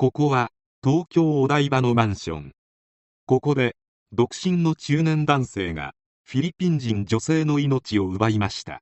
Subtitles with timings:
[0.00, 0.48] ここは
[0.82, 2.52] 東京お台場のマンション。
[3.26, 3.76] ここで
[4.12, 5.92] 独身の中年男性が
[6.24, 8.80] フィリピン人女性の命を奪いました。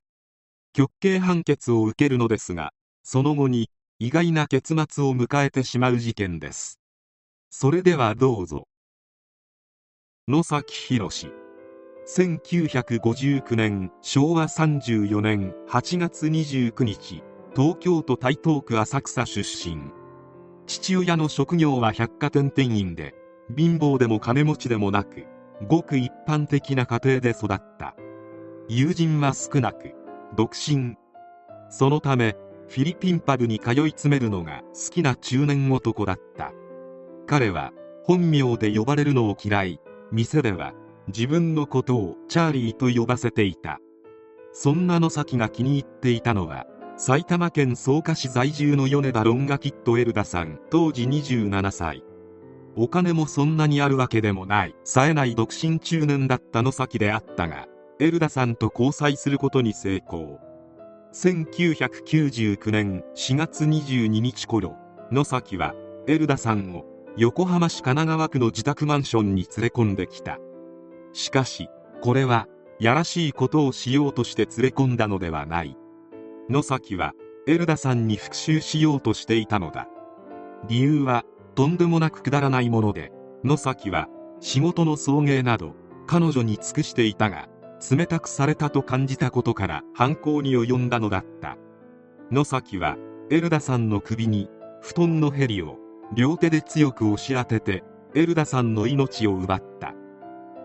[0.71, 2.71] 極刑判決を受けるのですが
[3.03, 6.79] その後に意外な結末を迎えてしまう事件です。
[7.49, 8.69] それではどうぞ。
[10.29, 11.09] 野崎博
[12.07, 17.21] 1959年昭和34年8月29日
[17.57, 19.98] 東京都台東区浅草出身。
[20.69, 23.15] 父親の職業は百貨店店員で
[23.57, 25.25] 貧乏でも金持ちでもなく
[25.67, 27.95] ごく一般的な家庭で育った。
[28.67, 29.95] 友人は少なく
[30.37, 30.95] 独身。
[31.71, 32.35] そのため
[32.67, 36.51] フィリピンパブに通い詰めるのが好きな中年男だった。
[37.25, 37.71] 彼は
[38.03, 39.79] 本名で呼ばれるのを嫌い
[40.11, 40.73] 店では
[41.07, 43.79] 自分のことをチャーリーと呼ばせていた。
[44.53, 46.67] そんな野崎が気に入っていたのは
[47.01, 52.03] 埼玉県草加市在住の米田ロンガキットエルダさん当時27歳。
[52.75, 54.75] お金もそんなにあるわけでもない。
[54.83, 57.67] 冴えない独身中年だった野崎であったが
[58.01, 60.41] エルダさんと交際することに成功。
[61.13, 64.75] 1999年4月22日頃
[65.09, 66.83] 野崎はエルダさんを
[67.15, 70.37] 横浜市神奈川区の自宅マンションに連れ込んできた。
[71.13, 71.69] しかし
[72.01, 75.77] これはやらしいことをしようとして連れ込んだのではない。
[76.49, 77.13] 野崎は
[77.47, 79.87] エルダさんに復讐しようとしていたのだ。
[80.67, 83.11] 理由はとんでもなくくだらないもので
[83.43, 84.07] 野崎は
[84.39, 85.75] 仕事の送迎など
[86.07, 87.47] 彼女に尽くしていたが
[87.91, 91.57] 冷たくされたと感じたことから犯行に及んだのだった。
[92.31, 92.97] 野崎は
[93.29, 94.49] エルダさんの首に
[94.81, 95.77] 布団のヘリを
[96.15, 97.83] 両手で強く押し当てて
[98.15, 99.93] エルダさんの命を奪った。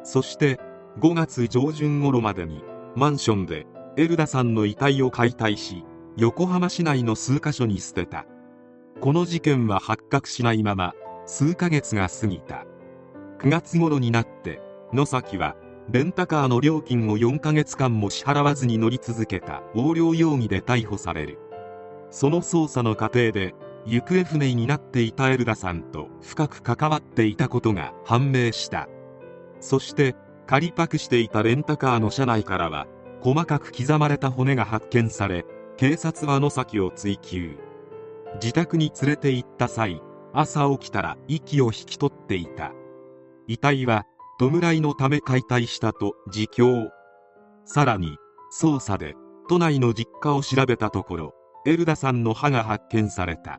[0.03, 0.59] そして
[0.99, 2.65] 5月上旬頃までに
[2.97, 5.85] マンションでエルダさんの遺体を解体し
[6.17, 8.27] 横浜市内の数カ所に捨てた。
[9.01, 10.95] この事件は発覚しないまま
[11.27, 12.67] 数ヶ月が過ぎた。
[13.39, 14.61] 9月頃になって
[14.93, 15.55] 野崎は
[15.91, 19.63] レンタカーの料金を4ヶ月間も支払わずに乗り続けた。
[19.77, 21.39] 横領容疑で逮捕される。
[22.11, 23.55] その捜査の過程で
[23.87, 28.89] 行方不明になっていたエルダさんと深く関わっていたことが判明した。
[29.61, 30.17] そして
[30.47, 32.89] 仮パクしていたレンタカーの車内からは
[33.25, 35.47] 細かく刻まれた骨が発見され
[35.79, 37.57] 警察は野崎を追及。
[38.35, 40.03] 自宅に連れて行った際
[40.35, 42.73] 朝起きたら息を引き取っていた。
[43.47, 44.05] 遺体は
[44.39, 46.91] 弔いのため解体したと自供。
[47.65, 48.19] さらに
[48.61, 49.15] 捜査で
[49.49, 51.35] 都内の実家を調べたところ
[51.67, 53.59] エルダさんの歯が発見された。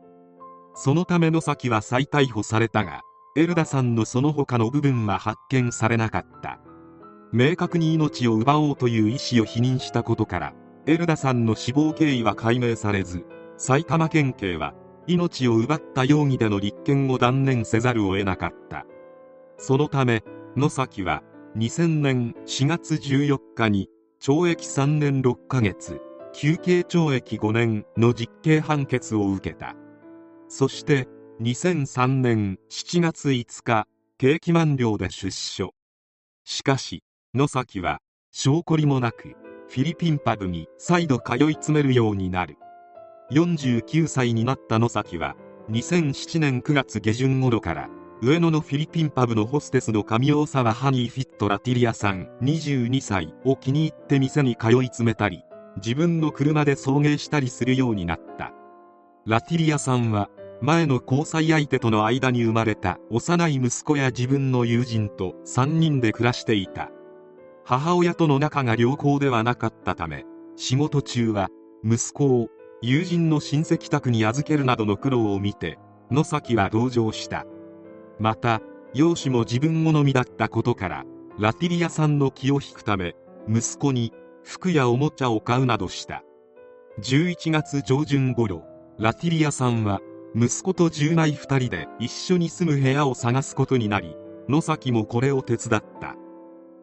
[0.76, 3.00] そのため野崎は再逮捕されたが
[3.36, 6.60] エルダさんのその他の部分は発見されなかった。
[7.32, 10.54] 明確に命を奪おうという意思を否認したことから
[10.86, 13.24] エルダさんの死亡経緯は解明されず
[13.56, 14.74] 埼玉県警は
[15.06, 18.86] 命を奪った容疑での立件を断念せざるを得なかった。
[19.58, 20.24] そのため
[20.56, 21.22] 野崎は
[21.56, 23.88] 2000年4月14日に
[24.20, 26.00] 懲役3年6ヶ月
[26.32, 29.74] 休刑懲役5年の実刑判決を受けた。
[30.48, 31.08] そして
[31.40, 33.86] 2003年7月5日
[34.18, 35.72] 刑期満了で出所。
[36.44, 37.02] しかし
[37.36, 37.98] 野崎は
[38.32, 39.36] 証拠りもなく
[39.68, 42.56] フィリピンパブに再度通い詰めるようになる。
[43.30, 45.36] 49歳になった野崎は
[45.68, 47.90] 2007年9月下旬頃から
[48.22, 55.42] 上野のフィリピンパブのホステスの上大沢ハニーフィットラティリアさん22歳を気に入って店に通い詰めたり
[55.76, 58.54] 自分の車で送迎したりするようになった。
[59.26, 60.30] ラティリアさんは
[60.62, 66.90] 前の交際相手との間に生まれた幼い息子や自分の友人と3人で暮らしていた。
[67.68, 71.48] 母親との仲が良好ではなかったため仕事中は
[71.84, 72.48] 息子を
[72.80, 75.76] 友人の親戚宅に預けるなどの苦労を見て
[76.12, 77.44] 野崎は同情した。
[78.20, 78.60] また
[78.94, 81.04] 容姿も自分好みだったことから
[81.40, 83.16] ラティリアさんの気を引くため
[83.48, 84.12] 息子に
[84.44, 86.22] 服やおもちゃを買うなどした。
[87.00, 88.62] 11月上旬頃
[88.96, 90.00] ラティリアさんは
[90.36, 94.14] 息子と10枚2人で一緒に住む部屋を探すことになり
[94.48, 96.14] 野崎もこれを手伝った。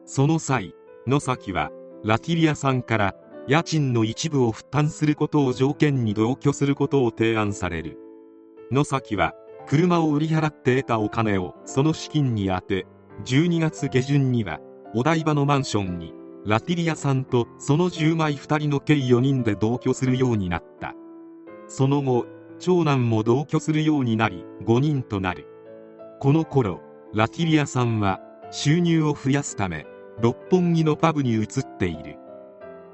[0.06, 0.74] その際
[1.06, 1.70] 野崎は
[2.06, 3.16] ラティリアさんから
[3.46, 8.00] 家賃の一部を負担することを条件に同居することを提案される。
[8.72, 9.34] 野崎は
[9.68, 12.88] 車を売り払って得たお金をその資金に充て
[13.26, 14.62] 12月下旬には
[14.96, 16.14] お台場のマンションに
[16.46, 20.96] ラティリアさんとその10枚2人の計4人で同居するようになった。
[21.68, 22.28] その後
[22.60, 25.48] 長男も同居するようになり5人となる。
[26.22, 26.80] この頃
[27.14, 28.22] ラティリアさんは
[28.52, 29.86] 収入を増やすため
[30.21, 32.18] 六本木のパブに移っている。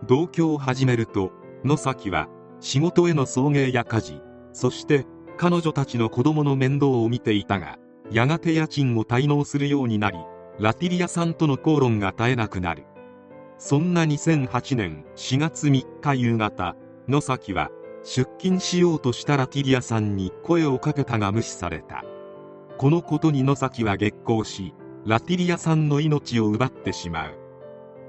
[0.08, 1.32] 同居を始めると
[1.64, 2.30] 野崎は
[2.62, 4.22] 仕事への送迎や家事
[4.54, 5.06] そして
[5.38, 7.78] 彼女たちの子供の面倒を見ていたが
[8.12, 10.18] やがて家賃を滞納するようになり
[10.60, 12.86] ラティリアさんとの口論が絶えなくなる。
[13.58, 16.76] そんな2008年4月3日夕方
[17.10, 17.70] 野崎は
[18.04, 22.06] 出勤しようとしたラティリアさんに声をかけたが無視された。
[22.78, 24.74] このことに野崎は激高し
[25.06, 27.36] ラティリアさんの命を奪ってしまう。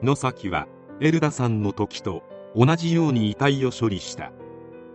[0.02, 0.66] 野崎は
[1.00, 2.22] エルダさんの時と
[2.56, 4.32] 同じように遺体を処理した。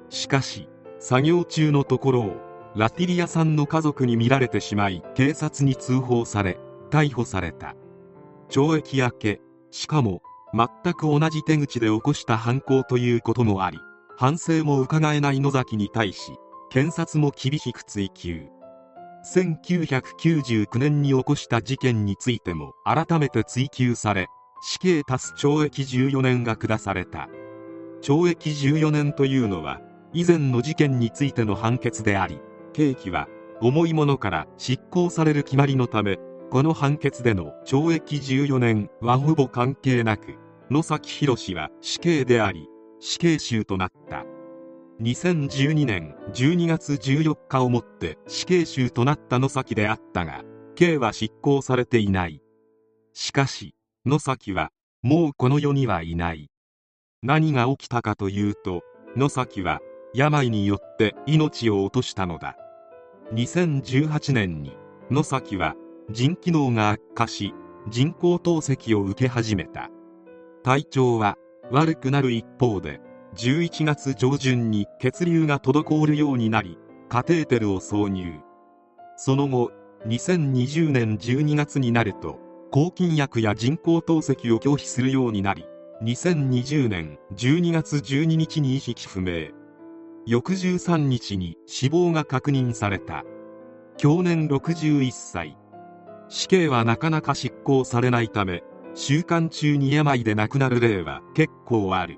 [0.09, 0.67] しかし
[0.99, 2.35] 作業中のところを
[2.75, 6.59] ラティリアさんの家族に見られてしまい警察に通報され
[6.89, 7.75] 逮捕された。
[8.49, 10.21] 懲役明けしかも
[10.53, 13.79] 全く同じ手口で起こした犯行ということもあり
[14.17, 16.33] 反省も伺えない野崎に対し
[16.69, 18.54] 検察も厳しく追及。
[19.33, 24.27] 1999年に起こした事件についても改めて追及され
[24.61, 27.27] 死刑足す懲役14年が下された。
[28.05, 29.81] 懲役14年というのは
[30.13, 32.39] 以前の事件についての判決であり
[32.71, 33.27] 刑期は
[33.61, 36.19] 重いものから執行される決まりのため
[36.51, 40.35] この判決での懲役14年はほぼ関係なく
[40.69, 42.67] 野崎博は死刑であり
[42.99, 44.34] 死刑囚となった。
[45.01, 50.43] 2012年12月14日をもって死刑囚となった野崎であったが
[50.75, 52.41] 刑は執行されていない。
[53.13, 53.75] しかし
[54.05, 54.71] 野崎は
[55.03, 56.49] もうこの世にはいない。
[57.21, 58.83] 何が起きたかというと
[59.17, 59.81] 野崎は
[60.13, 62.55] 病によって命を落としたのだ。
[63.33, 64.77] 2018年に
[65.11, 65.75] 野崎は
[66.09, 67.53] 腎機能が悪化し
[67.89, 69.89] 人工透析を受け始めた。
[70.63, 71.35] 体調は
[71.69, 73.01] 悪くなる一方で
[73.35, 76.77] 11月上旬に血流が滞るようになり
[77.09, 78.39] カテーテルを挿入。
[79.17, 79.71] その後
[80.07, 82.39] 2020年12月になると
[82.71, 85.65] 抗菌薬や人工透析を拒否するようになり
[86.01, 89.49] 2020年12月12日に意識不明。
[90.25, 93.23] 翌13日に死亡が確認された。
[93.97, 95.57] 去年61歳。
[96.29, 98.63] 死刑はなかなか執行されないため
[98.95, 102.17] 習慣中に病で亡くなる例は結構ある。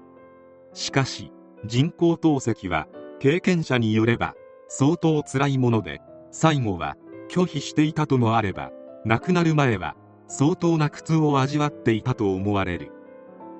[0.78, 1.32] しかし
[1.66, 2.88] 人工透析は
[3.20, 4.36] 経験者によれば
[4.68, 6.96] 相当辛いもので最後は
[7.32, 8.70] 拒否していたともあれば
[9.04, 9.96] 亡くなる前は
[10.28, 12.92] 相当な苦痛を味わっていたと思われる。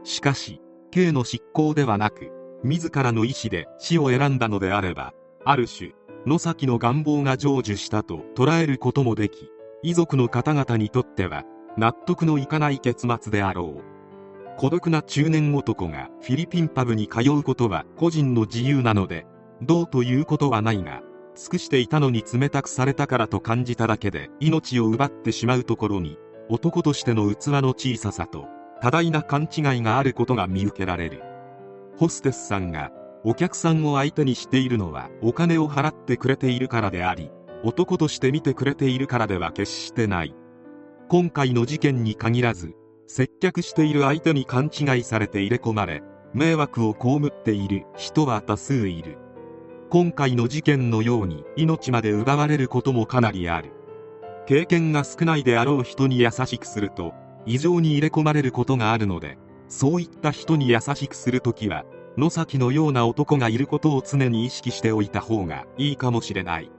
[0.04, 0.62] しかし
[0.92, 2.32] 刑の執行ではなく
[2.64, 5.94] 自らの意思で死を選んだのであればある種
[6.28, 9.50] 野崎の願望が成就したと捉えることもでき
[9.82, 11.46] 遺族の方々にとっては
[11.78, 13.97] 納得のいかない結末であろう。
[14.58, 19.28] 孤独な中年男がフィリピンパブに通うことは個人の自由なので
[19.62, 21.02] どうということはないが
[21.36, 26.18] 尽くしていたのに冷たくされたからと感じただけで命を奪ってしまうところに
[26.50, 28.48] 男としての器の小ささと
[28.82, 31.22] 多大な勘違いがあることが見受けられる。
[31.98, 32.92] ホステスさんが
[33.24, 37.30] お客さんを相手にしているのはお金を払ってくれているからであり
[37.64, 40.34] 男として見てくれているからでは決してない。
[41.10, 42.74] 今回の事件に限らず
[43.08, 49.18] 接客している相手に勘違いされて入れ込まれ迷惑を被っている人は多数いる。
[49.90, 53.72] 今回の事件のように命まで奪われることもかなりある。
[54.46, 57.14] 経験が少ないであろう人に優しくすると
[57.46, 59.38] 異常に入れ込まれることがあるので
[59.68, 61.86] そういった人に優しくするときは
[62.18, 66.70] 野崎のような男がいることを常に意識しておいた方がいいかもしれない。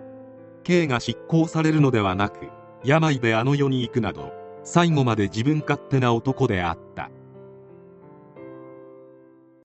[0.63, 2.49] 刑が執行されるのではなく
[2.85, 4.33] 病であの世に行くなど
[4.71, 7.11] 最後まで自分勝手な男であった。